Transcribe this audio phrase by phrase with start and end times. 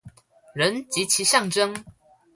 [0.55, 1.83] 人及其象徵